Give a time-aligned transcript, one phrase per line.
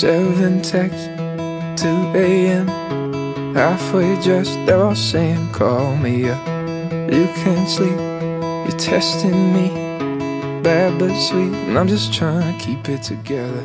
[0.00, 1.08] Seven texts,
[1.82, 2.68] 2 a.m.
[3.52, 6.38] Halfway just they're all saying, Call me up.
[7.12, 9.72] You can't sleep, you're testing me.
[10.62, 13.64] Bad but sweet, and I'm just trying to keep it together.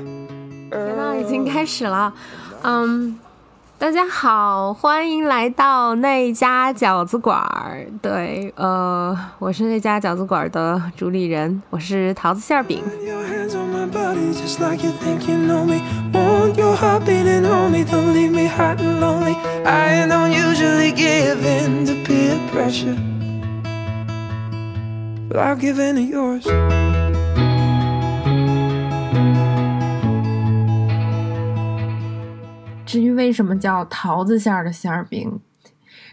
[0.72, 2.12] 节目已经开始了，
[2.64, 3.20] 嗯，
[3.78, 7.86] 大家好，欢迎来到那家饺子馆儿。
[8.02, 12.82] 对，呃，我是那家饺子馆儿的主理人，我是桃子馅儿饼。
[14.40, 15.82] Just like you think you know me.
[16.12, 19.36] Won't your heart beating on me, don't leave me hot and lonely.
[19.66, 22.98] I don't usually give in to peer pressure,
[25.28, 26.44] but I'll give in to yours.
[32.86, 35.40] 至于为什么叫桃子馅儿的馅儿饼，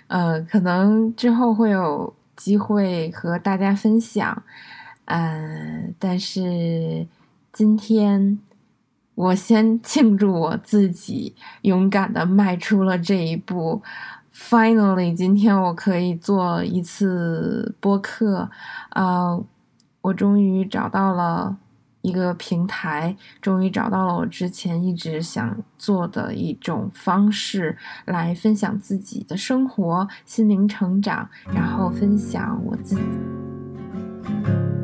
[0.06, 4.42] 呃，可能之后会有机会和大家分享，
[5.04, 7.06] 呃，但是
[7.52, 8.38] 今天
[9.14, 13.82] 我先庆祝我自己勇敢的迈出了这一步。
[14.32, 18.48] Finally，今天我可以做一次播客，
[18.90, 19.38] 啊、
[20.00, 21.58] 我终于找到了
[22.02, 34.79] 一个平台，终于找到了我之前一直想做的一种方式，来分享自己的生活、心灵成长，然后分享我自己。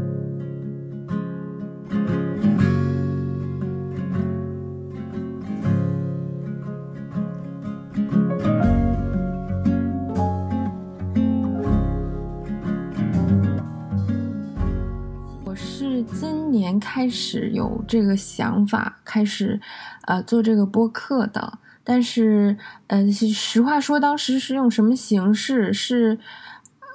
[16.67, 19.61] 年开始有这个想法，开始
[20.03, 21.59] 呃做这个播客的。
[21.85, 22.57] 但是，
[22.89, 25.73] 呃，实话说，当时是用什么形式？
[25.73, 26.19] 是，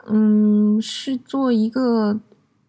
[0.09, 2.19] 嗯，是做一个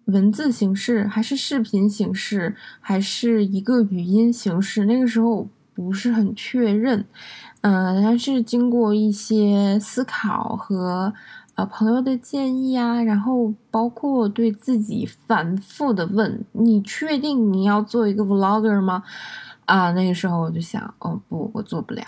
[0.05, 4.84] 文字形式，还是视频形式，还是一个语音形式？
[4.84, 7.05] 那个时候不是很确认。
[7.63, 11.13] 嗯、呃，但是经过一些思考和
[11.67, 19.02] 朋友的建议啊，然后包括对自己反复的问：“你确定你要做一个 vlogger 吗？”
[19.64, 22.02] 啊，那个时候我就想，哦不，我做不了，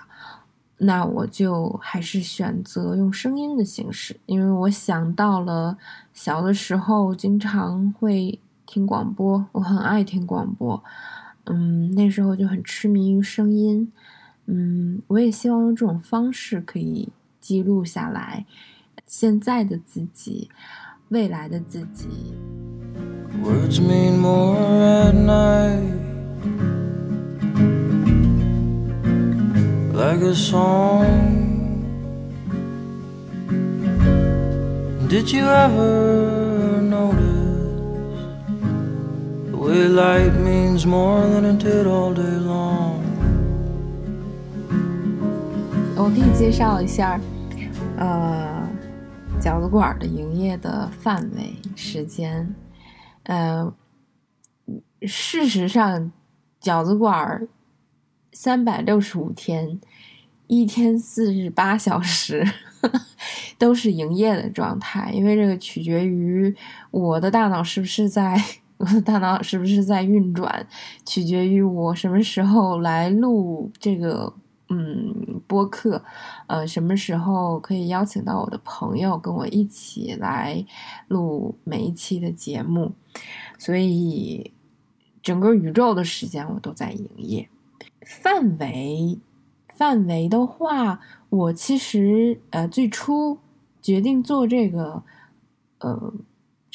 [0.78, 5.78] 那我就还是选择用声音的形式，因为我想到了
[6.12, 10.82] 小的时候经常会听广播，我很爱听广播，
[11.44, 13.90] 嗯，那时候就很痴迷于声音，
[14.46, 17.08] 嗯，我也希望用这种方式可以
[17.40, 18.44] 记录下来
[19.16, 20.50] 现在的自己，
[21.10, 22.34] 未来的自己。
[23.44, 25.94] Words mean more at night.
[29.92, 31.84] Like a song.
[35.08, 37.22] Did you ever notice
[39.52, 42.98] the way light means more than it did all day long?
[45.94, 47.20] 我可以介绍一下，
[47.96, 48.53] 呃，
[49.44, 52.54] 饺子馆的营业的范围、时间。
[53.24, 53.70] 呃，
[55.02, 56.10] 事实上，
[56.62, 57.46] 饺子馆
[58.32, 59.78] 三百六十五天，
[60.46, 62.42] 一天四十八小时
[63.58, 66.56] 都是营业的状态，因为这个取决于
[66.90, 68.42] 我的大脑是不是在。
[68.76, 70.66] 我的大脑是不是在运转，
[71.06, 74.34] 取决于我什么时候来录这个
[74.68, 76.02] 嗯播客，
[76.46, 80.64] 呃，什么时候可以邀请到我的朋友跟我一起来
[81.08, 82.92] 录每一期的节目，
[83.58, 84.52] 所以
[85.22, 87.48] 整个宇宙的时间我都在营业。
[88.06, 89.18] 范围
[89.74, 93.38] 范围的话，我其实呃最初
[93.82, 95.02] 决定做这个
[95.80, 96.14] 呃。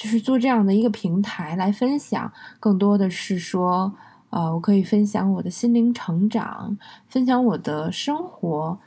[0.01, 3.93] 就是做这样的一个平台来分享，更多的是说，
[4.29, 8.79] 呃，我可以分享我的心灵成长，分享我的生活、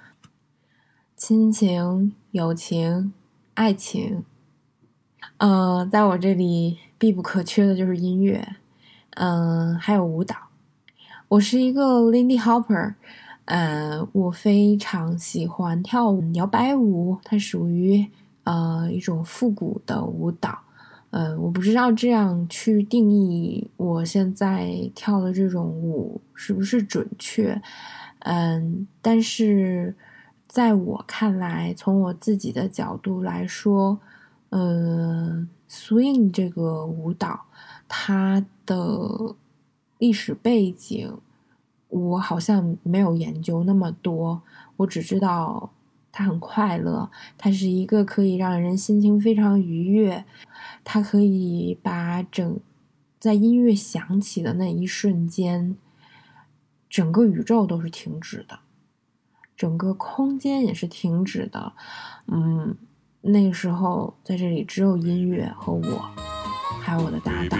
[1.16, 3.12] 亲情、友情、
[3.54, 4.24] 爱情。
[5.38, 8.56] 呃，在我这里必不可缺的就是音乐，
[9.16, 10.36] 嗯、还有舞蹈。
[11.28, 12.94] 我是一个 Lindy Hopper，
[13.46, 18.06] 呃，我非常喜欢跳舞摇摆舞，它属于
[18.44, 20.60] 呃一种复古的舞蹈。
[21.12, 27.60] 呃，我不知道这样去定义我现在跳的这种舞是不是准确，
[28.20, 29.94] 嗯，但是
[30.48, 34.00] 在我看来，从我自己的角度来说，
[34.48, 37.44] 呃，swing 这个舞蹈，
[37.86, 39.34] 它的
[39.98, 41.14] 历史背景，
[41.88, 44.40] 我好像没有研究那么多，
[44.78, 45.70] 我只知道
[46.12, 50.24] 它很快乐，它是一个可以让人心情非常愉悦，
[50.84, 52.60] 它可以把整
[53.18, 55.76] 在音乐响起的那一瞬间，
[56.90, 58.58] 整个宇宙都是停止的，
[59.56, 61.72] 整个空间也是停止的。
[62.26, 62.76] 嗯，
[63.22, 66.10] 那个时候在这里只有音乐和我，
[66.82, 67.58] 还有我的搭档。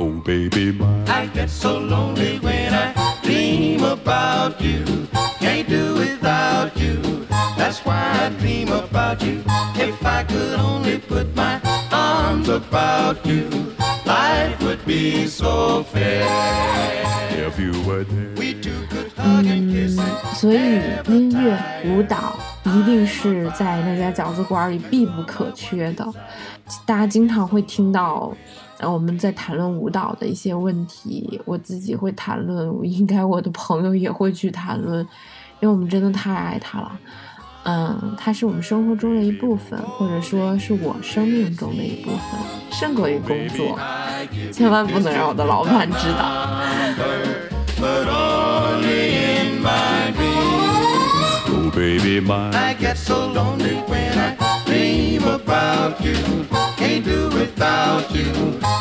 [0.00, 1.08] Oh, baby mine.
[1.08, 2.92] I get so lonely when I
[3.22, 4.84] dream about you.
[5.38, 7.26] Can't do without you.
[7.56, 9.42] That's why I dream about you.
[9.76, 11.60] If I could only put my
[11.92, 13.48] arms about you,
[14.04, 16.26] life would be so fair.
[17.30, 18.34] If you were there.
[18.36, 26.04] We two could hug and kiss and 所以音乐、舞蹈一定是在那家饺子馆里必不可缺的。
[26.84, 28.34] 大家经常会听到，
[28.78, 34.98] 呃，我们在谈论舞蹈的一些问题，我自己会谈论，应该我的朋友也会去谈论，
[35.60, 36.92] 因为我们真的太爱他了。
[37.64, 42.18] 嗯，他是我们生活中的一部分，或者说是我生命中的一部分，
[42.70, 43.78] 胜过于工作。
[44.52, 46.60] 千万不能让我的老板知道。
[54.66, 56.16] Dream about you.
[56.76, 58.32] Can't do without you.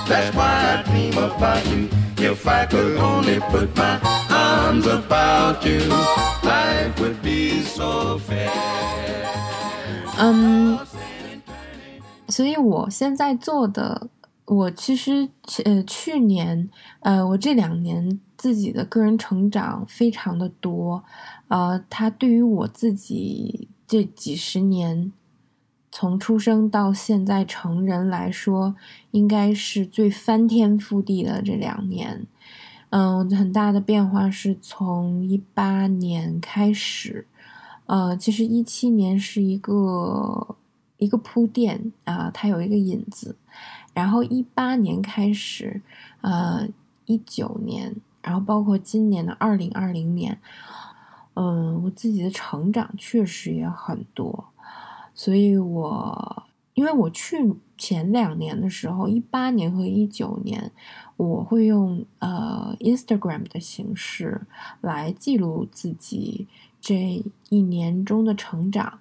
[0.07, 1.89] That's why I dream about you.
[2.18, 4.00] If I could only put my
[4.30, 5.81] arms about you,
[6.44, 8.50] life would be so fair.
[10.18, 10.80] 嗯，
[12.29, 14.07] 所以我现在做的，
[14.45, 15.27] 我其实
[15.65, 16.69] 呃去年
[17.01, 21.03] 呃我这两年自己的个人成长非常的多，
[21.47, 25.12] 呃，它对于我自己这几十年
[25.95, 28.75] 从出生到现在成人来说，
[29.11, 32.25] 应该是最翻天覆地的这两年。
[32.89, 37.27] 嗯，很大的变化是从一八年开始，
[37.85, 40.55] 呃，其实一七年是一个
[40.97, 43.35] 一个铺垫啊、它有一个引子，
[43.93, 45.83] 然后一八年开始，
[46.21, 46.67] 呃，
[47.05, 50.39] 一九年，然后包括今年的二零二零年，
[51.35, 54.45] 嗯，我自己的成长确实也很多，
[55.13, 56.44] 所以我
[56.74, 60.71] 因为我去前两年的时候，一八年和一九年，
[61.18, 64.42] 我会用呃 Instagram 的形式
[64.81, 66.48] 来记录自己
[66.81, 69.00] 这一年中的成长，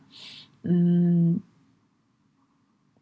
[0.62, 1.40] 嗯，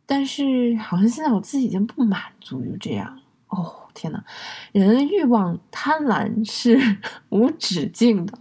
[0.06, 3.18] 但是好像现在我自己已经不满足于这样。
[3.48, 4.22] 哦，天呐，
[4.70, 6.78] 人的欲望贪婪是
[7.30, 8.38] 无止境的。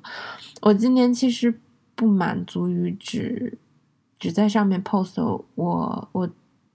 [0.61, 1.59] 我今年其实
[1.95, 3.57] 不满足于只
[4.19, 5.21] 只在上面 post
[5.55, 6.29] 我我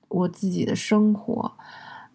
[0.08, 1.52] 我自己的生活，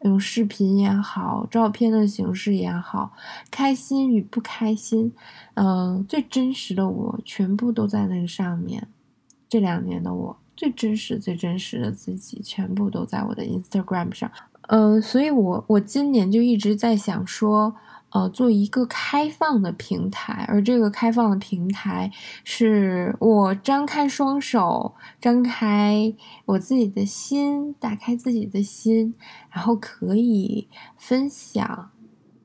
[0.01, 3.13] 用视频也好，照片的形式也好，
[3.51, 5.13] 开心与不开心，
[5.53, 8.87] 嗯、最真实的我全部都在那个上面。
[9.47, 14.31] 这两年的我最真实、最真实的自己，全部都在我的 Instagram 上。
[14.63, 17.75] 呃，所以我我今年就一直在想说，
[18.11, 22.11] 呃，做一个开放的平台，而这个开放的平台
[22.43, 26.13] 是我张开双手，张开
[26.45, 29.13] 我自己的心，打开自己的心，
[29.51, 30.67] 然后可以
[30.97, 31.91] 分享，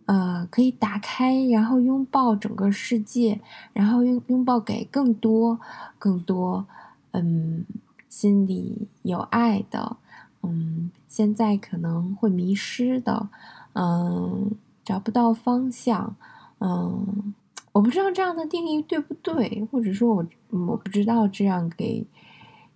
[0.05, 3.41] 呃，可以打开，然后拥抱整个世界，
[3.73, 5.59] 然后拥拥抱给更多、
[5.99, 6.67] 更多，
[7.13, 7.65] 嗯，
[8.11, 9.97] 心里有爱的，
[10.43, 13.31] 嗯，现在可能会迷失的，
[13.73, 14.51] 嗯，
[14.85, 16.15] 找不到方向，
[16.59, 17.35] 嗯，
[17.73, 22.07] 我不知道这样的定义对不对，或者说我我不知道这样给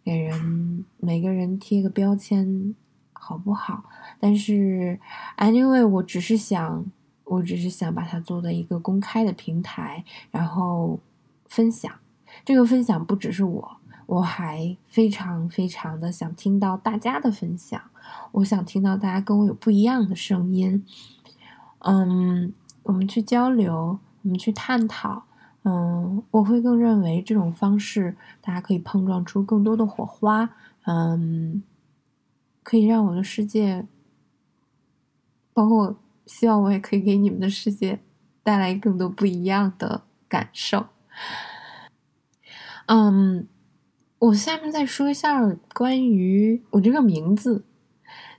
[0.02, 2.74] 给人每个人贴个标签
[3.12, 3.84] 好不好？
[4.18, 4.98] 但是
[5.36, 6.84] anyway，我只是想，
[7.24, 10.98] 我只是想把它做的一个公开的平台，然后
[11.46, 11.92] 分享。
[12.44, 17.80] 这个分享不只是我，我还非常非常的想听到大家的分享，
[18.32, 20.84] 我想听到大家跟我有不一样的声音。
[21.80, 25.24] 嗯，我们去交流，我们去探讨。
[25.64, 30.50] 嗯，我会更认为这种方式，大家可以碰撞出更多的火花。
[30.86, 31.62] 嗯，
[32.62, 33.86] 可以让我的世界，
[35.52, 38.00] 包括希望我也可以给你们的世界
[38.42, 40.86] 带来更多不一样的感受。
[42.86, 43.46] 嗯，
[44.18, 47.64] 我下面再说一下关于我这个名字。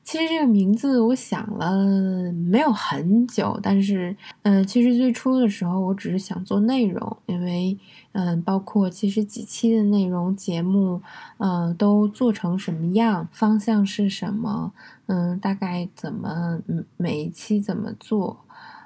[0.10, 7.78] 其实这个名字我想了没有很久，但是，嗯、其实最初的时候我只是想做内容，因为，
[8.14, 11.00] 嗯、包括其实几期的内容节目，
[11.38, 14.74] 嗯、都做成什么样，方向是什么，
[15.06, 18.44] 嗯、大概怎么，嗯，每一期怎么做，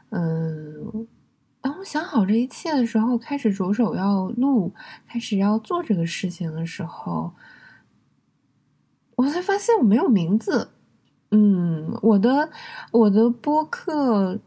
[0.10, 1.08] 嗯。
[1.62, 4.74] 当我想好这一切的时候，开始着手要录，
[5.08, 7.32] 开始要做这个事情的时候，
[9.16, 10.72] 我才发现我没有名字。
[11.36, 12.52] 嗯，我的
[12.92, 14.40] 我的播客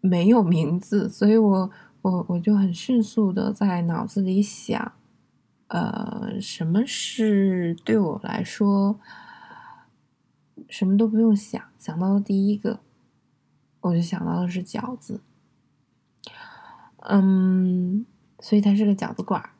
[0.00, 1.68] 没有名字，所以我
[2.00, 4.92] 我我就很迅速的在脑子里想，
[5.66, 9.00] 呃，什么是对我来说
[10.68, 12.78] 什么都不用想，想到的第一个，
[13.80, 15.20] 我就想到的是饺子。
[16.98, 18.06] 嗯，
[18.38, 19.50] 所以它是个饺子馆，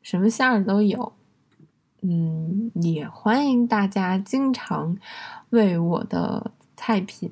[0.00, 1.12] 什么馅儿都有。
[2.04, 4.96] 嗯，也欢迎大家经常
[5.50, 7.30] 为我的菜品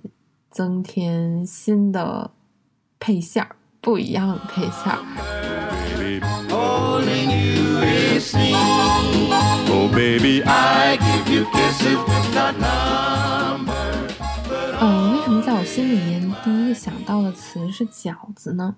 [0.49, 2.31] 增添新的
[3.01, 4.99] 配馅儿，不一样的配馅儿。
[14.81, 18.77] 嗯，为什么在我心里面第一个想到的词是饺子呢？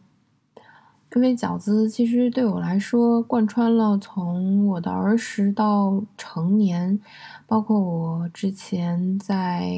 [1.14, 6.98] 因为饺子其实对我来说贯穿了从我的儿时到成年，
[7.46, 9.70] 包括我之前在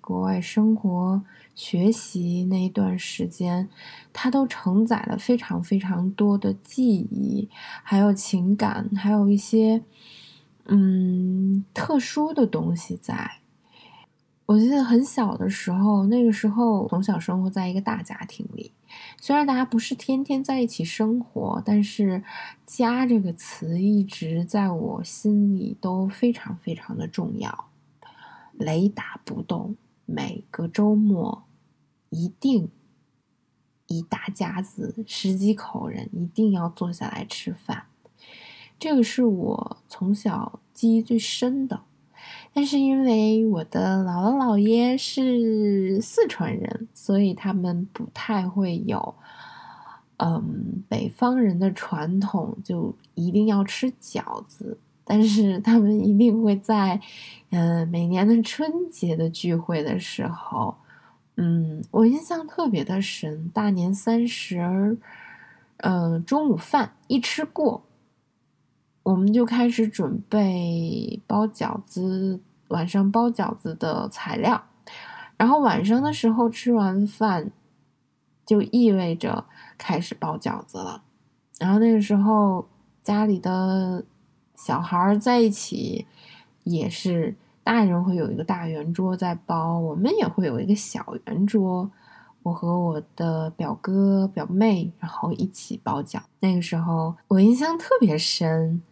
[0.00, 1.20] 国外生活、
[1.56, 3.68] 学习那一段时间，
[4.12, 7.48] 它都承载了非常非常多的记忆，
[7.82, 9.82] 还有情感，还有一些
[10.66, 13.39] 嗯特殊的东西在。
[14.50, 18.72] 我记得很小的时候，那个时候从小生活在一个大家庭里，
[19.20, 22.24] 虽然大家不是天天在一起生活，但是
[22.66, 27.70] “家”这个词一直在我心里都非常非常的重要，
[28.54, 29.76] 雷打不动。
[30.04, 31.44] 每个周末
[32.08, 32.68] 一定
[33.86, 37.84] 一大家子十几口人一定要坐下来吃饭，
[38.80, 41.84] 这个是我从小记忆最深的。
[42.52, 49.14] 但是因为我的姥姥姥爷是四川人，所以他们不太会有，
[50.16, 54.78] 嗯，北方人的传统，就一定要吃饺子。
[55.04, 57.00] 但是他们一定会在，
[57.50, 60.74] 嗯、每年的春节的聚会的时候，
[61.36, 64.96] 嗯，我印象特别的深，大年三十儿，
[65.78, 67.82] 嗯、中午饭一吃过，
[69.02, 74.62] 我们就开始准备包饺子，晚上包饺子的材料。
[75.36, 77.50] 然后晚上的时候吃完饭，
[78.44, 79.46] 就意味着
[79.78, 81.02] 开始包饺子了。
[81.58, 82.68] 然后那个时候
[83.02, 84.04] 家里的
[84.54, 86.06] 小孩在一起，
[86.64, 91.90] 也是大人会有一个大圆桌在包，我们也会有一个小圆桌。
[92.42, 96.20] 我和我的表哥表妹，然后一起包饺。
[96.40, 98.82] 那个时候我印象特别深，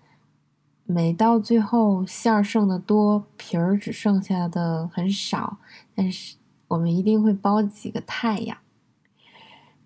[0.90, 5.58] 每到最后馅儿剩的多，皮儿只剩下的很少，
[5.94, 8.56] 但是我们一定会包几个太阳。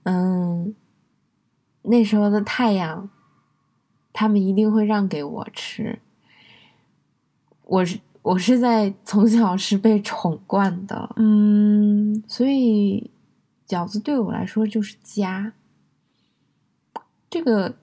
[0.04, 0.76] 嗯，
[1.82, 3.10] 那时候的太阳，
[4.12, 5.98] 他们一定会让给我吃。
[7.64, 13.10] 我是我是在从小是被宠惯的，嗯，所以
[13.66, 15.52] 饺子对我来说就是家。
[17.28, 17.74] 这个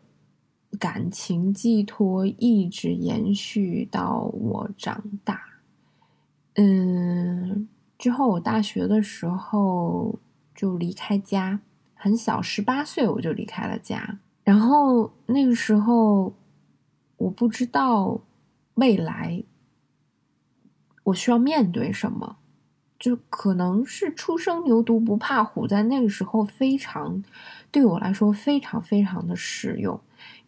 [0.77, 5.41] 感情寄托一直延续到我长大。
[6.55, 10.19] 嗯，之后我大学的时候
[10.53, 11.59] 就离开家，
[11.93, 14.19] 很小，十八岁我就离开了家。
[14.43, 16.33] 然后那个时候，
[17.17, 18.21] 我不知道
[18.75, 19.43] 未来
[21.03, 22.37] 我需要面对什么，
[22.97, 27.23] 就可能是初生牛犊不怕虎，在那个时候非常
[27.71, 29.99] 对我来说非常非常的实用，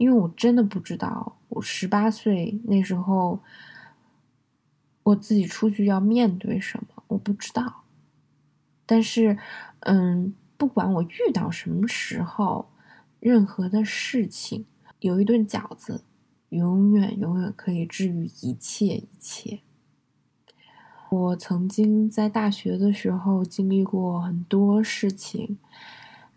[0.01, 3.39] 因为我真的不知道我十八岁那时候
[5.03, 7.83] 我自己出去要面对什么，我不知道。
[8.87, 9.37] 但是，
[9.81, 12.71] 嗯，不管我遇到什么时候，
[13.19, 14.65] 任何的事情，
[15.01, 16.03] 有一顿饺子，
[16.49, 19.61] 永远永远可以治愈一切一切。
[21.11, 25.59] 我曾经在大学的时候经历过很多事情，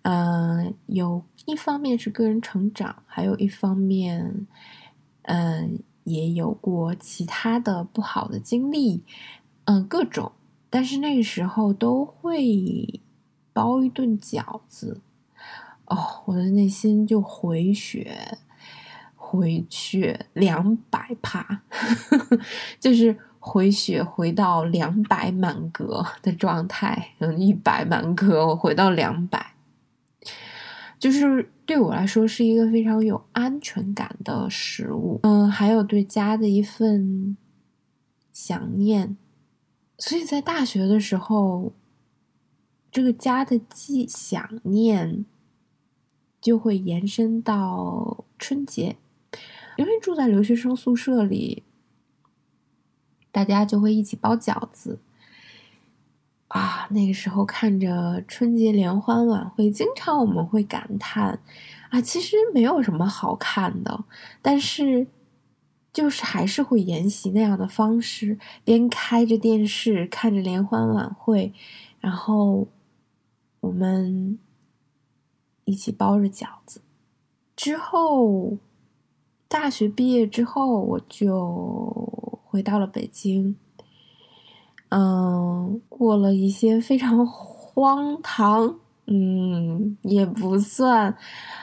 [0.03, 4.47] 嗯、有一方面是个人成长，还有一方面，
[5.23, 9.03] 嗯、也有过其他的不好的经历，
[9.65, 10.33] 嗯、各种，
[10.71, 13.01] 但是那个时候都会
[13.53, 15.01] 包一顿饺子，
[15.87, 18.39] 哦，我的内心就回血，
[19.15, 21.63] 回血两百帕，
[22.81, 29.54] 就是回血回到两百满格的状态，嗯，一百满格，我回到两百，
[31.05, 37.37] 就是对我来说是一个非常有安全感的食物，嗯，还有对家的一份
[38.33, 39.15] 想念，
[39.99, 41.75] 所以在大学的时候，
[42.91, 45.27] 这个家的记想念
[46.41, 48.97] 就会延伸到春节，
[49.77, 51.65] 因为住在留学生宿舍里，
[53.31, 55.01] 大家就会一起包饺子。
[56.55, 61.41] 啊，那个时候看着春节联欢晚会，经常我们会感叹
[61.91, 64.05] 啊，其实没有什么好看的，
[64.41, 65.09] 但是
[65.93, 71.53] 就是还是会沿袭那样的方式，边开着电视看着联欢晚会，
[71.99, 72.69] 然后
[73.59, 74.39] 我们
[75.65, 76.81] 一起包着饺子。
[77.57, 78.59] 之后
[79.49, 83.57] 大学毕业之后，我就回到了北京。
[84.97, 91.17] 嗯，过了一些非常荒唐，嗯，也不算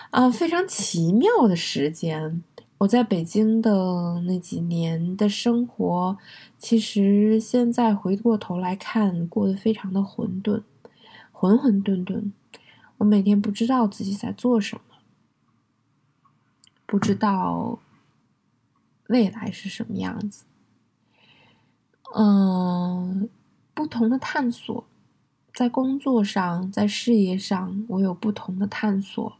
[0.09, 2.43] 啊，非常奇妙的时间。
[2.79, 6.17] 我在北京的那几年的生活，
[6.57, 10.63] 其实现在回过头来看，过得非常的混沌，
[11.31, 12.31] 混混沌沌。
[12.97, 14.97] 我每天不知道自己在做什么，
[16.85, 17.79] 不知道
[19.07, 20.43] 未来是什么样子。
[22.15, 23.29] 嗯，
[23.73, 24.83] 不同的探索，
[25.53, 29.33] 在工作上，在事业上，我有不同的探索。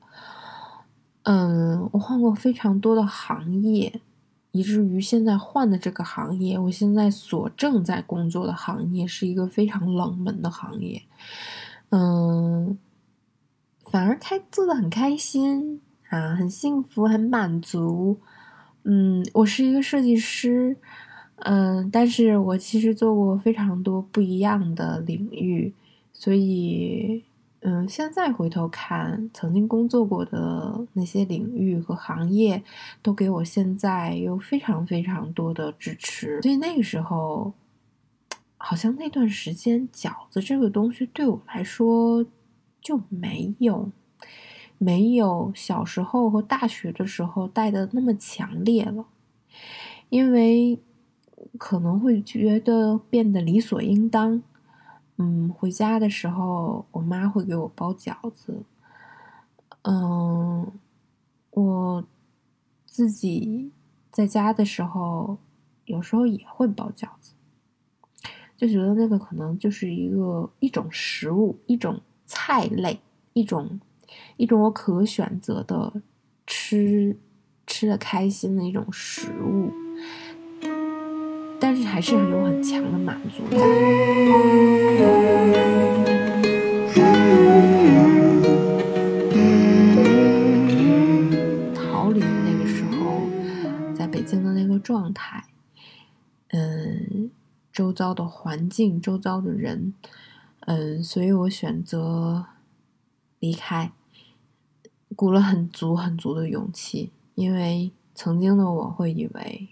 [1.24, 4.02] 嗯，我换过非常多的行业，
[4.52, 11.04] 以至于现在换的这个行业，我现在所正在工作的行业是一个非常冷门的行业。
[11.90, 12.78] 嗯，
[13.86, 18.20] 反而开做的很开心啊，很幸福，很满足。
[18.84, 20.78] 嗯，我是一个设计师。
[21.44, 25.74] 嗯，但是我其实做过非常多不一样的领域，
[26.14, 27.24] 所以，
[27.62, 32.62] 嗯，现在回头看，曾经工作过的那些领域和行业，
[33.02, 36.40] 都给我现在有非常非常多的支持。
[36.44, 37.52] 所以那个时候，
[38.58, 42.24] 好像那段时间饺子这个东西对我来说
[42.80, 43.90] 就没有，
[44.78, 49.08] 没有小时候和大学的时候带的那么强烈了，
[50.10, 50.78] 因为。
[51.58, 54.42] 可能会觉得变得理所应当，
[55.18, 58.64] 嗯，回家的时候，我妈会给我包饺子，
[59.84, 60.72] 嗯，
[61.52, 62.04] 我
[62.86, 63.72] 自己
[64.12, 65.38] 在家的时候，
[65.86, 67.34] 有时候也会包饺子，
[68.58, 73.00] 就觉得那个可能就是一个一种食物，一种菜类，
[73.34, 73.80] 一种
[74.38, 76.02] 一种我可选择的
[76.46, 77.18] 吃
[77.66, 79.72] 吃的开心的一种食物。
[81.64, 83.60] 但是还是有很强的满足感。
[91.76, 93.22] 逃离那个时候，
[93.94, 95.46] 在北京的那个状态，
[96.48, 97.30] 嗯，
[97.72, 99.94] 周遭的环境，周遭的人，
[100.62, 102.48] 嗯，所以我选择
[103.40, 103.92] 离开，
[105.16, 109.70] 鼓了很足很足的勇气，因为曾经的我会以为。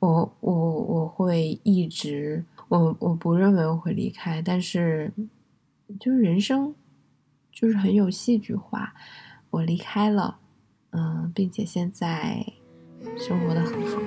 [0.00, 5.12] 我我我会一直，我我不认为我会离开，但是
[5.98, 6.72] 就是人生
[7.50, 8.94] 就是很有戏剧化，
[9.50, 10.38] 我离开了，
[10.90, 12.46] 嗯，并且现在
[13.16, 14.00] 生活的很好。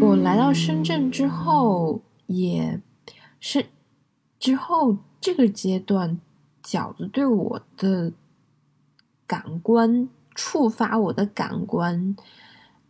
[0.00, 2.80] 我来到深圳之后，也
[3.38, 3.66] 是
[4.40, 6.18] 之后这个阶段。
[6.66, 8.12] 饺子对我的
[9.24, 12.16] 感官触发，我的感官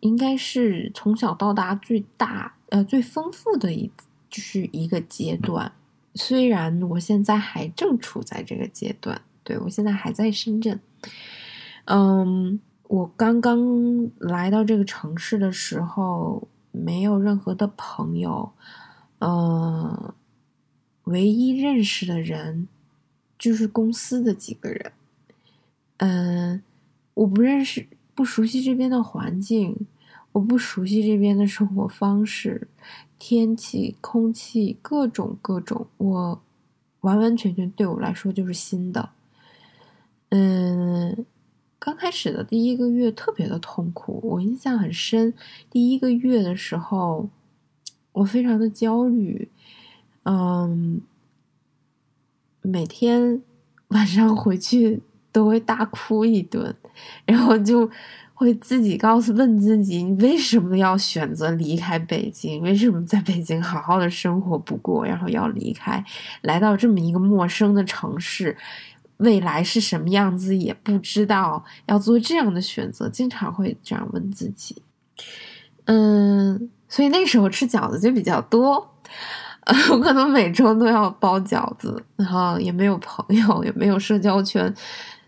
[0.01, 3.91] 应该是从小到大最大呃最丰富的一
[4.31, 5.71] 就是一个阶段。
[6.15, 10.81] 虽然我现在还正处在这个阶段，对我现在还在深圳。
[11.85, 18.51] 嗯，我刚刚来到这个城市的时候，没有任何的朋友，
[19.19, 20.15] 嗯，
[21.05, 22.69] 唯一认识的人。
[23.39, 24.93] 就是公司的几个人，
[25.99, 26.63] 嗯，
[27.15, 29.87] 我不认识，不熟悉这边的环境，
[30.33, 32.67] 我不熟悉这边的生活方式、
[33.19, 36.43] 天气、空气，各种各种，我
[37.01, 39.11] 完完全全对我来说就是新的。
[40.31, 41.27] 嗯，
[41.79, 45.35] 刚开始的第一个月特别的痛苦，我印象很深。
[45.71, 47.29] 第一个月的时候，
[48.13, 49.51] 我非常的焦虑，
[50.23, 51.03] 嗯。
[52.67, 53.43] 每天
[53.89, 55.01] 晚上回去
[55.31, 56.75] 都会大哭一顿，
[57.25, 57.89] 然后就
[58.35, 62.61] 会自己告诉问自己：你为什么要选择离开北京？
[62.63, 66.05] 为什么在北京好好的生活不过，然后要离开，
[66.43, 68.57] 来到这么一个陌生的城市，
[69.19, 74.83] 未来是什么样子也不知道，要做这样的选择，经常会这样问自己。
[75.85, 78.95] 嗯，所以那时候吃饺子就比较多。
[79.91, 84.73] 我可能每周都要包饺子，然后也没有朋友，也没有社交圈，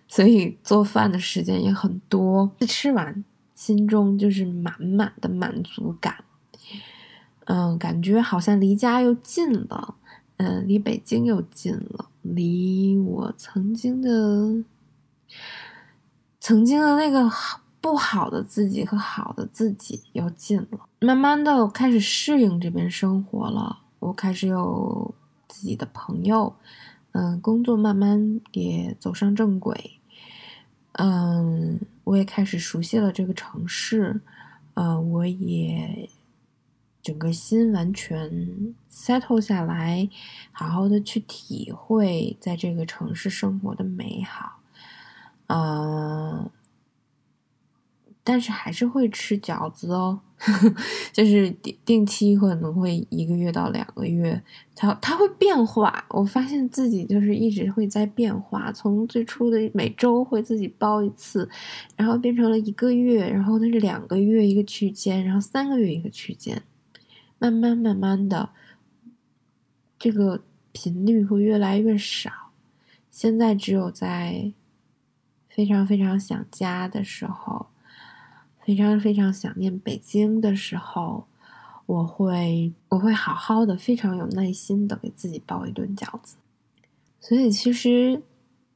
[0.07, 2.49] 所以做饭的时间也很多。
[2.61, 6.15] 吃完心中就是满满的满足感。
[7.47, 9.97] 嗯，感觉好像离家又近了，
[10.37, 14.63] 嗯，离北京又近了，离我曾经的、
[16.39, 17.29] 曾经的那个
[17.81, 20.87] 不好的自己和好的自己又近了。
[21.01, 25.15] 慢慢的，我开始适应这边生活了，我开始有
[25.49, 26.55] 自己的朋友，
[27.13, 29.99] 嗯，工作慢慢也走上正轨，
[30.93, 34.21] 嗯，我也开始熟悉了这个城市，
[34.75, 36.09] 嗯，我也。
[37.01, 40.11] 整个心完全 settle 下来，
[40.53, 44.61] 好好的去体会在这个城市生活的美好，
[45.47, 46.51] 嗯，
[48.23, 50.21] 但是还是会吃饺子哦，
[51.13, 54.41] 就是定定期可能会一个月到两个月，
[54.75, 56.05] 它它会变化。
[56.11, 61.49] 我发现自己就是一直会在变化，从最初的每周会自己包一次，
[61.97, 66.63] 然后变成了一个月，然后那是两个月一个区间，然后三个月一个区间。
[67.41, 68.51] 慢慢慢慢的，
[69.99, 72.31] 这个频率会越来越少。
[73.11, 74.53] 现在只有在
[75.49, 77.67] 非常非常想家的时候，
[78.69, 81.25] 非常非常想念北京的时候，
[81.87, 86.37] 我会我会好好的、非常有耐心的给自己包一顿饺子。
[87.19, 88.23] 所以，其实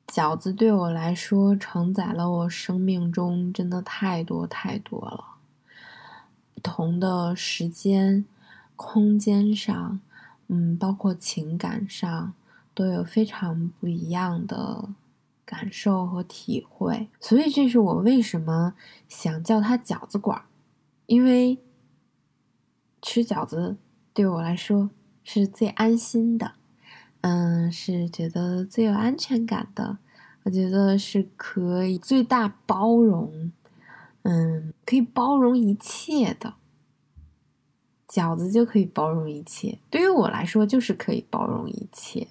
[0.06, 5.22] 饺子对我来说承载了我生命中真的太多太多了，
[6.54, 8.24] 不同的时间。
[8.74, 10.00] 空间上，
[10.48, 12.32] 嗯，包括情感上，
[12.74, 14.88] 都有非常不一样的
[15.44, 17.08] 感受和体会。
[17.20, 18.74] 所以，这是我为什么
[19.08, 20.42] 想叫它饺子馆，
[21.06, 21.58] 因为
[23.00, 23.76] 吃饺子
[24.12, 24.90] 对我来说
[25.24, 26.54] 是最安心的，
[27.22, 29.98] 嗯，是觉得最有安全感的。
[30.44, 33.52] 我觉得是可以最大包容，
[34.22, 36.54] 嗯，可以包容一切的。
[38.08, 42.28] 饺子就可以包容一切，对于我来说就是可以包容一切。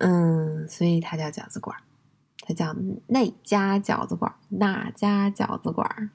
[0.00, 1.76] 嗯，所以它叫饺子馆，
[2.46, 2.74] 它叫
[3.06, 6.10] 那家饺子馆，那家饺子馆。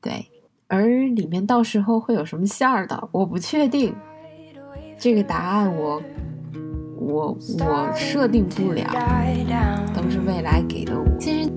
[0.00, 0.30] 对，
[0.68, 3.94] 而里面到时候会有什么馅儿的，我不确定。
[4.98, 6.02] 这个答案我
[6.96, 8.84] 我我设定不了，
[9.94, 11.18] 都是未来给的我。
[11.18, 11.50] 其实。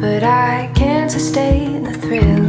[0.00, 2.47] but I can't sustain the thrill.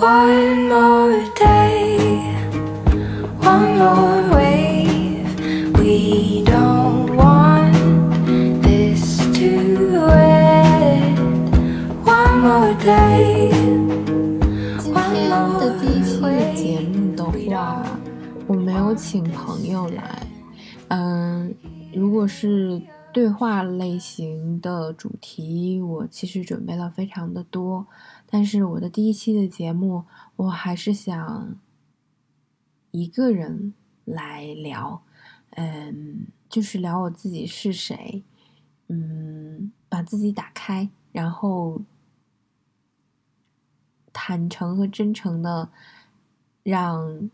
[0.00, 1.98] One more day,
[3.38, 5.28] one more wave.
[5.78, 7.74] We don't want
[8.62, 11.18] this to end.
[12.02, 13.50] One more day.
[14.78, 16.18] 今天的第一期
[16.56, 17.84] 节目的话，
[18.46, 20.26] 我没有请朋友来。
[20.88, 21.54] 嗯，
[21.92, 22.80] 如果是
[23.12, 27.86] 对话类型的主题，我其实准备了非常的多，
[28.30, 30.04] 但是我的第一期的节目，
[30.36, 31.58] 我还是想
[32.92, 35.02] 一个人来聊，
[35.50, 38.22] 嗯，就是聊我自己是谁，
[38.86, 41.82] 嗯，把自己打开，然后
[44.12, 45.70] 坦诚和真诚的
[46.62, 47.28] 让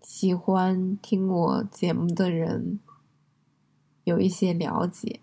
[0.00, 2.80] 喜欢听我节目的人。
[4.04, 5.20] 有一些了解，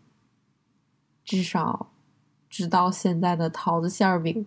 [1.25, 1.89] 至少
[2.47, 4.45] 知道现在的桃子馅儿饼，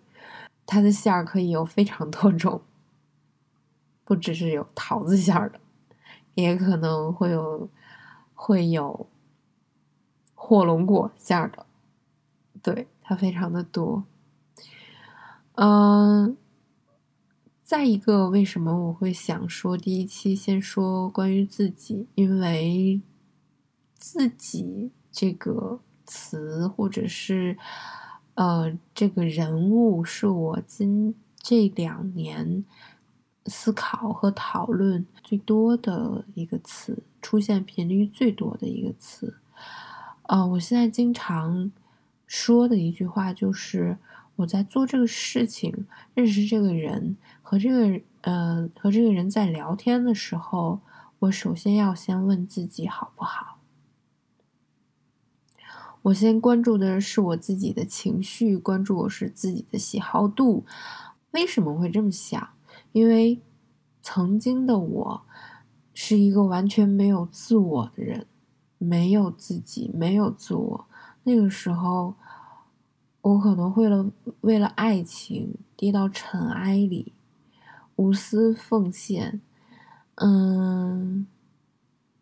[0.70, 2.62] 它的馅儿可以有非常多种，
[4.04, 5.58] 不只是有桃子馅儿的，
[6.34, 7.68] 也可能会有
[8.34, 9.08] 会有
[10.32, 11.66] 火龙果馅儿的，
[12.62, 14.04] 对，它非常的多。
[15.54, 16.36] 嗯，
[17.64, 22.06] 再一个，为什么我会想说第一期先说关于自己？
[22.14, 23.00] 因为。
[24.02, 27.58] 自己这个词，或者是
[28.40, 32.64] 呃这个人物，是我今这两年
[33.44, 39.36] 思考和讨论最多的一个词，出现频率最多的一个词。
[40.22, 41.70] 呃，我现在经常
[42.26, 43.98] 说的一句话就是，
[44.36, 50.80] 我在做这个事情，认识这个人，和这个呃和这个人在聊天的时候，
[51.18, 53.49] 我首先要先问自己好不好。
[56.02, 60.64] 我先关注的是我自己的情绪，关注我是自己的喜好度。
[61.32, 62.48] 为什么会这么想？
[62.92, 63.40] 因为
[64.02, 65.22] 曾经的我
[65.92, 68.26] 是一个完全没有自我的人，
[68.78, 70.86] 没有自己，没有自我。
[71.24, 72.14] 那个时候，
[73.20, 74.10] 我可能为了
[74.40, 77.12] 为了爱情跌到尘埃里，
[77.96, 79.42] 无私奉献。
[80.14, 81.26] 嗯，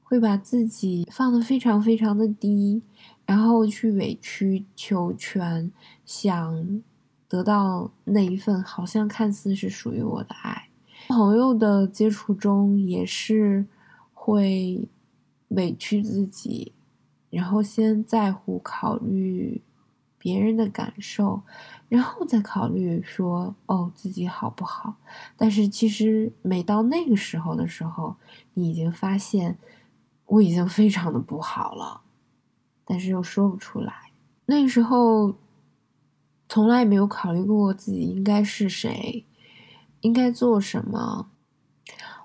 [0.09, 2.81] 会把自己放得非常非常的低，
[3.27, 5.71] 然后去委曲求全，
[6.07, 6.83] 想
[7.29, 10.71] 得到那一份好像看似是属于我的爱。
[11.09, 13.67] 朋友的接触中也是
[14.15, 14.89] 会
[15.49, 16.73] 委屈自己，
[17.29, 19.61] 然后先在乎考虑
[20.17, 21.43] 别人的感受，
[21.91, 24.97] 然后再考虑说哦自己好不好。
[25.37, 28.17] 但是其实每到那个时候的时候，
[28.55, 29.59] 你已经发现。
[30.29, 32.03] 我已经非常的不好了，
[32.85, 34.13] 但是又说不出来。
[34.45, 35.35] 那时候，
[36.49, 39.25] 从来也没有考虑过自己应该是谁，
[40.03, 41.31] 应该做什么。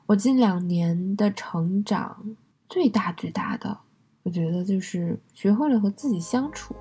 [0.08, 2.36] 我近两年的成长
[2.68, 3.80] 最大最大的，
[4.24, 6.76] 我觉得就是学会了和自己相处，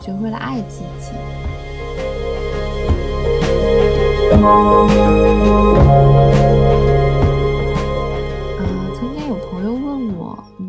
[0.00, 1.12] 学会了爱自己。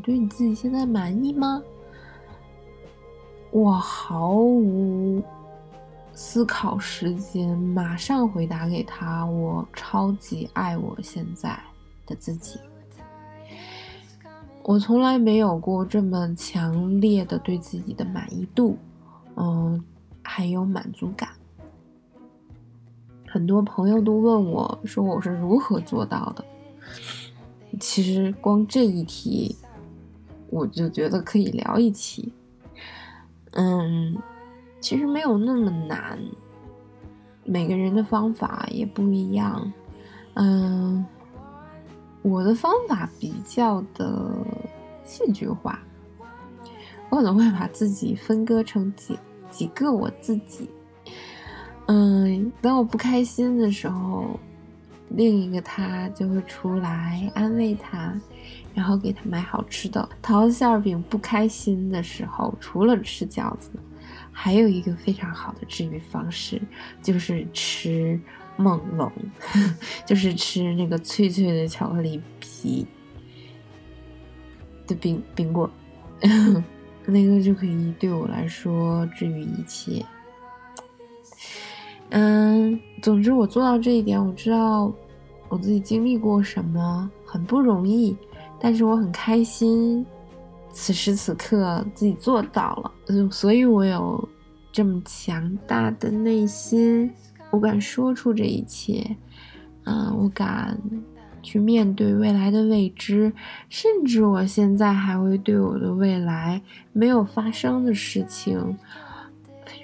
[0.06, 1.64] 对你自己现在满意吗？
[3.50, 5.24] 我毫无
[6.14, 11.60] 思考时间，马上回答给他：我超级爱我现在
[12.06, 12.60] 的自己。
[14.62, 18.78] 我从来没有过这么强烈的对自己的满意度，
[19.38, 19.84] 嗯，
[20.22, 21.30] 还有满足感。
[23.28, 26.46] 很多朋友都问我说我是如何做到的。
[27.80, 29.56] 其实光这一题。
[30.56, 32.32] 我就觉得可以聊一期，
[33.52, 34.18] 嗯，
[34.80, 36.18] 其实没有那么难，
[37.44, 39.70] 每个人的方法也不一样，
[40.36, 41.06] 嗯，
[42.22, 44.34] 我的方法比较的
[45.04, 45.78] 戏剧化，
[47.10, 50.70] 我可能会把自己分割成几几个我自己，
[51.88, 54.40] 嗯，当我不开心的时候，
[55.10, 58.18] 另一个他就会出来安慰他。
[58.76, 60.08] 然后给他买好吃的。
[60.22, 63.72] 桃子馅饼不开心的时候，除了吃饺子，
[64.32, 66.62] 还有一个非常好的治愈方式，
[67.02, 68.20] 就是吃
[68.58, 69.12] 梦龙，
[70.06, 72.86] 就是吃那个脆脆的巧克力皮
[74.86, 75.68] 的冰冰棍
[76.22, 76.64] 儿，
[77.08, 80.06] 那个就可以对我来说治愈一切。
[82.10, 84.94] 嗯，总之我做到这一点，我知道
[85.50, 88.16] 我自己经历过什么，很不容易。
[88.60, 90.06] 但是我很开心，
[90.72, 92.92] 此时此刻自己做到了，
[93.30, 94.28] 所以我有
[94.72, 97.12] 这么强大的内心，
[97.52, 99.16] 我敢说出这一切，
[99.84, 100.78] 嗯，我敢
[101.44, 103.32] 去面对未来的未知，
[103.70, 108.78] 甚至我现在还会对我的未来没有发生的事情。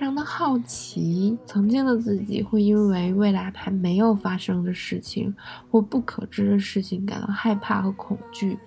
[0.02, 5.32] 非常的好奇，曾经的自己会因为未来还没有发生的事情
[5.70, 8.58] 或不可知的事情感到害怕和恐惧，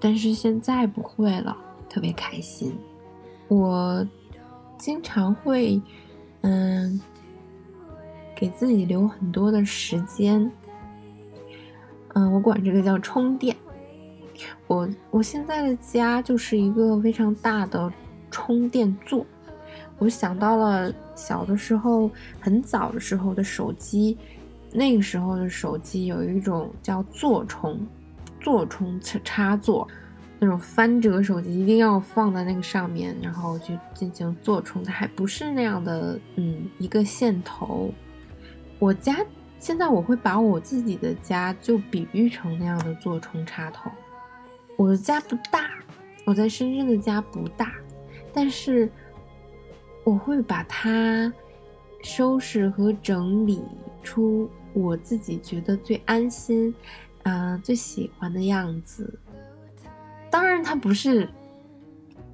[0.00, 1.54] 但是现在不会了，
[1.90, 2.74] 特别开心。
[3.48, 4.02] 我
[4.78, 5.78] 经常会，
[6.40, 6.98] 嗯，
[8.34, 10.50] 给自己留很多的时间，
[12.14, 13.54] 嗯，我管这个叫充电。
[14.66, 17.92] 我我现在的家就是一个非常大的
[18.30, 19.26] 充电座。
[20.00, 22.10] 我想到了小的时候，
[22.40, 24.16] 很早的时候的手机，
[24.72, 27.78] 那个时候的手机有一种叫座充，
[28.40, 29.86] 座充插插座，
[30.38, 37.92] 那种翻折手机一定要放在那个上面，然后去进行座充，它还不是那样的，嗯，一个线头。
[38.78, 39.18] 我家
[39.58, 43.90] 现在我会把我自己的家就比喻成那样的座充插头。
[44.78, 45.68] 我的家不大，
[46.24, 47.74] 我在深圳的家不大，
[48.32, 48.90] 但是。
[50.04, 51.32] 我会把它
[52.02, 53.62] 收拾和整理
[54.02, 56.74] 出我自己觉得最安心、
[57.22, 59.18] 啊最喜欢的样子。
[60.30, 61.28] 当然，它不是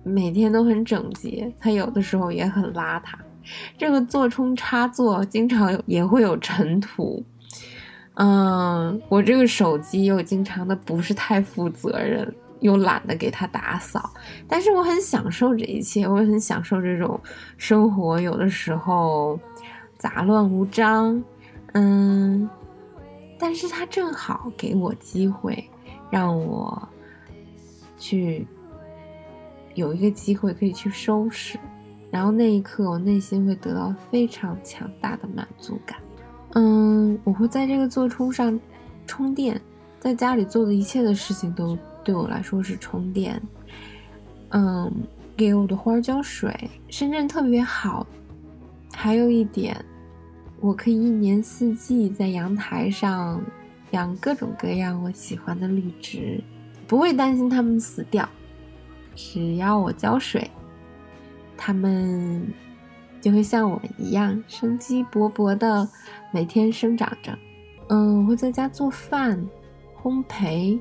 [0.05, 3.15] 每天都很整洁，它有的时候也很邋遢。
[3.77, 7.25] 这个座充插座经常也会有尘土。
[8.15, 12.35] 嗯，我这个手机又经常的不是太负责任。
[12.61, 14.11] 又懒得给他打扫，
[14.49, 17.21] 但是我很享受这一切，我很享受这种
[17.59, 18.19] 生活。
[18.19, 19.39] 有的时候
[19.99, 21.23] 杂乱无章，
[21.75, 22.49] 嗯，
[23.39, 25.69] 但是他正好给我机会，
[26.11, 26.89] 让我
[27.99, 28.47] 去
[29.75, 31.59] 有一个机会可以去收拾，
[32.11, 35.99] 然后那一刻我内心会得到非常强大的满足感。
[36.55, 38.59] 嗯，我会在这个座充上
[39.07, 39.61] 充电，
[40.01, 41.77] 在家里做的一切的事情都。
[42.07, 43.43] 对我来说是充电，
[44.51, 44.89] 嗯，
[45.37, 46.55] 给我的花浇水。
[46.89, 48.07] 深圳特别好，
[48.95, 49.77] 还有一点，
[50.61, 53.43] 我可以一年四季在阳台上
[53.91, 56.41] 养各种各样我喜欢的绿植，
[56.87, 58.29] 不会担心它们死掉，
[59.17, 60.49] 只要我浇水，
[61.57, 62.47] 它们
[63.21, 65.89] 就会像我一样生机勃勃的
[66.33, 67.37] 每天生长着。
[67.89, 69.45] 嗯，我会在家做饭、
[70.01, 70.79] 烘焙，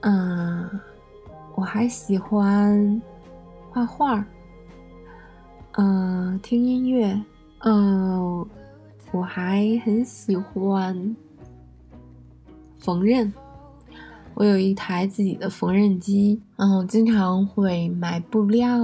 [0.00, 0.68] 嗯，
[1.54, 3.00] 我还喜欢
[3.70, 4.24] 画画，
[5.72, 7.20] 嗯，听音乐，
[7.60, 8.46] 嗯，
[9.12, 11.16] 我还很喜欢
[12.78, 13.32] 缝纫。
[14.34, 18.78] 我有一台自己的缝纫机，嗯，我经常会买布料，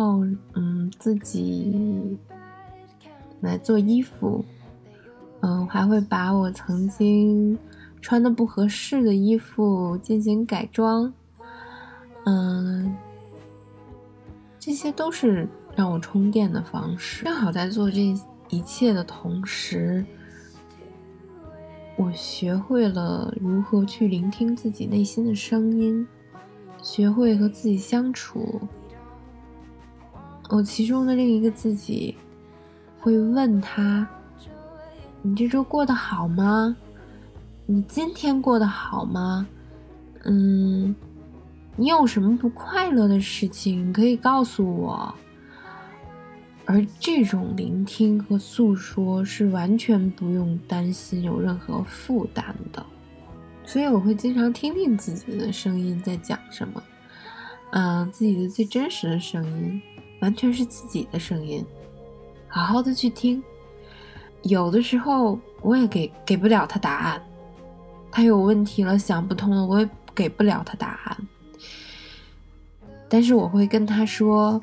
[0.54, 2.18] 嗯，自己
[3.40, 4.42] 来做衣服，
[5.40, 7.58] 嗯，还会把我曾经
[8.02, 11.10] 穿的不合适的衣服进行改装，
[12.26, 12.94] 嗯，
[14.58, 17.24] 这些都是让我充电的方式。
[17.24, 18.14] 正好在做这
[18.50, 20.04] 一切的同时。
[21.96, 26.06] 我学会了如何去聆听自己内心的声音，
[26.82, 28.60] 学会和自己相处。
[30.48, 32.16] 我其中的另一个自己
[32.98, 34.08] 会问他
[35.22, 36.76] ：“你这周过得好吗？
[37.72, 39.48] 你今天过得好吗？
[40.24, 40.94] 嗯，
[41.74, 45.14] 你有什么不快乐的事情可以告诉我。”
[46.66, 52.84] 而这种聆听和诉说是完全不用担心有任何负担的，
[53.64, 56.82] 所以我会经常听听自己的声音在讲什么，
[57.70, 59.80] 嗯，自己的最真实的声音，
[60.20, 61.64] 完全是自己的声音，
[62.48, 63.42] 好好的去听。
[64.42, 67.22] 有的时候我也给给不了他答案，
[68.12, 71.16] 他有问题了想不通了，我也给不了他答案，
[73.08, 74.62] 但是我会跟他说。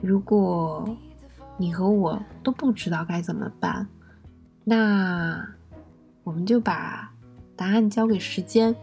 [0.00, 0.86] 如果
[1.56, 3.88] 你和我都不知道该怎么办，
[4.64, 5.48] 那
[6.24, 7.10] 我们就把
[7.56, 8.76] 答案交给时间。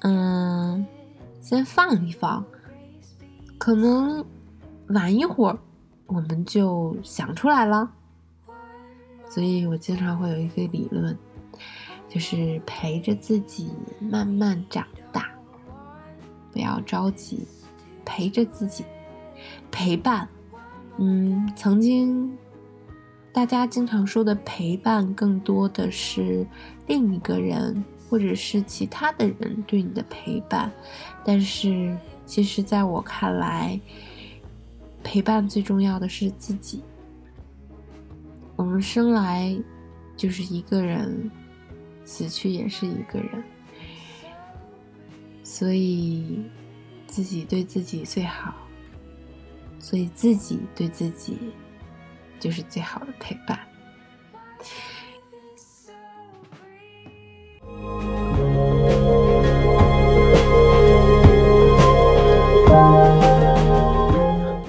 [0.00, 0.86] 嗯，
[1.42, 2.42] 先放一放，
[3.58, 4.24] 可能
[4.88, 5.58] 晚一会儿
[6.06, 7.90] 我们就想出来了。
[9.28, 11.14] 所以我经常会有一个理论，
[12.14, 15.28] 就是陪着自己慢慢长大，
[16.52, 17.44] 不要着急，
[18.04, 18.84] 陪着自己。
[19.72, 20.28] 陪伴，
[20.98, 22.38] 嗯，曾经
[23.32, 26.46] 大家经常说的陪伴，更多的是
[26.86, 30.70] 另一个人或者是其他的人对你的陪伴。
[31.24, 33.80] 但是，其实在我看来，
[35.02, 36.80] 陪伴最重要的是自己。
[38.54, 39.52] 我们生来
[40.16, 41.28] 就是一个人，
[42.04, 43.44] 死去也是一个人，
[45.42, 46.44] 所以
[47.06, 48.54] 自己对自己最好。
[49.80, 51.36] 所以自己对自己
[52.40, 53.60] 就是最好的陪伴。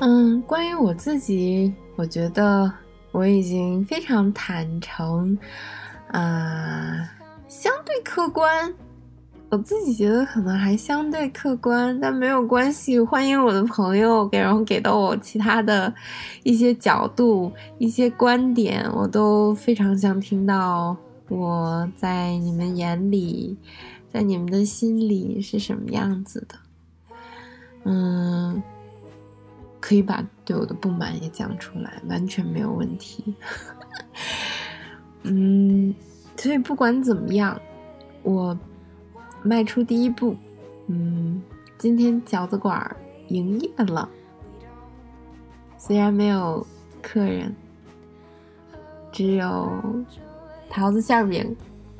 [0.01, 2.69] 嗯，关于我自己，我觉得
[3.13, 5.37] 我已经非常坦诚，
[6.11, 7.09] 啊，
[7.57, 8.73] 相对客观。
[9.49, 12.99] 我自己觉得可能还相对客观，但没有关系。
[12.99, 15.93] 欢迎我的朋友给，然后给到我其他的
[16.43, 20.97] 一些角度、一些观点，我都非常想听到
[21.29, 23.55] 我在你们眼里，
[24.11, 26.55] 在你们的心里是什么样子的。
[27.85, 28.61] 嗯，
[29.79, 33.33] 可以把对我的不满也讲出来，完全没有问题。
[35.23, 35.95] 嗯，
[36.37, 37.59] 所以不管怎么样，
[38.23, 38.57] 我。
[39.47, 40.35] 迈出第一步，
[40.87, 41.39] 嗯，
[41.77, 44.09] 今天饺子馆营业了。
[45.77, 46.65] 虽然没有
[46.99, 47.55] 客人，
[49.11, 49.71] 只有
[50.67, 51.55] 桃子馅饼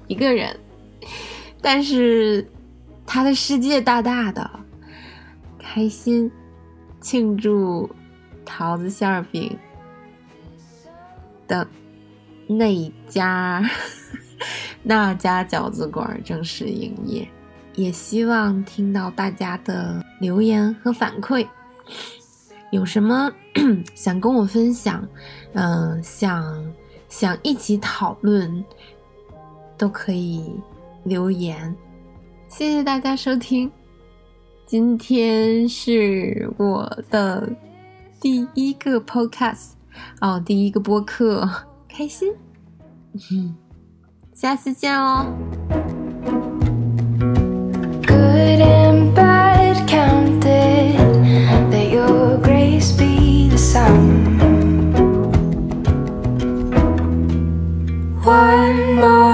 [0.07, 0.59] 一个人，
[1.61, 2.49] 但是
[3.05, 4.49] 他的世界大大的，
[5.59, 6.31] 开心
[6.99, 7.87] 庆祝
[8.43, 9.55] 桃子馅饼
[11.47, 11.67] 的
[12.47, 13.63] 那一家
[14.83, 17.27] 那家饺子馆正式营业。
[17.75, 21.45] 也希望听到大家的留言和反馈，
[22.71, 23.29] 有什么
[23.93, 25.05] 想跟我分享，
[25.51, 26.73] 嗯，想
[27.09, 28.63] 想一起讨论，
[29.77, 30.53] 都可以
[31.03, 31.75] 留言。
[32.47, 33.69] 谢谢大家收听，
[34.65, 37.49] 今天是我的
[38.21, 39.71] 第一个 podcast
[40.21, 42.33] 哦，第一个播客，开心，
[44.34, 45.26] 下次见哦。
[48.10, 50.96] good and bad counted.
[51.70, 54.38] Let your grace be the sum.
[58.24, 59.33] One more